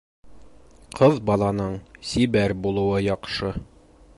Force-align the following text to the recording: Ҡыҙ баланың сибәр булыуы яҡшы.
Ҡыҙ 0.99 1.19
баланың 1.27 1.77
сибәр 2.13 2.57
булыуы 2.65 3.07
яҡшы. 3.09 3.53